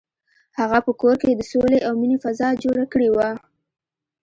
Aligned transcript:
هغه 0.59 0.79
په 0.85 0.91
کور 1.01 1.15
کې 1.21 1.31
د 1.35 1.41
سولې 1.51 1.79
او 1.87 1.93
مینې 1.99 2.17
فضا 2.23 2.49
جوړه 2.63 2.85
کړې 2.93 3.09
وه. 3.15 3.29